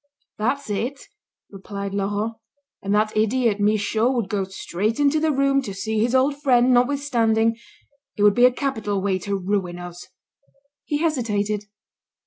[0.39, 0.99] "That's it,"
[1.51, 2.33] replied Laurent,
[2.81, 6.73] "and that idiot Michaud would go straight into the room to see his old friend,
[6.73, 7.55] notwithstanding.
[8.17, 10.07] It would be a capital way to ruin us."
[10.85, 11.65] He hesitated.